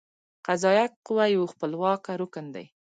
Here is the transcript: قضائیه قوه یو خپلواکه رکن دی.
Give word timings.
قضائیه 0.47 0.85
قوه 1.05 1.25
یو 1.35 1.43
خپلواکه 1.53 2.13
رکن 2.21 2.45
دی. 2.53 2.65